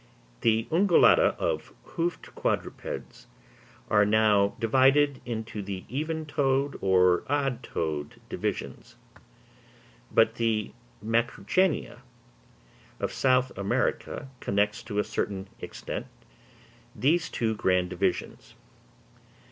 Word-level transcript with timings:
The 0.41 0.65
Ungulata 0.71 1.35
or 1.39 1.61
hoofed 1.91 2.33
quadrupeds 2.33 3.27
are 3.87 4.03
now 4.03 4.55
divided 4.57 5.21
into 5.27 5.61
the 5.61 5.83
even 5.89 6.25
toed 6.25 6.75
or 6.81 7.21
odd 7.27 7.61
toed 7.61 8.19
divisions; 8.27 8.95
but 10.11 10.37
the 10.37 10.71
Macrauchenia 11.05 11.99
of 12.99 13.13
South 13.13 13.55
America 13.55 14.27
connects 14.39 14.81
to 14.81 14.97
a 14.97 15.03
certain 15.03 15.47
extent 15.59 16.07
these 16.95 17.29
two 17.29 17.53
grand 17.53 17.91
divisions. 17.91 18.55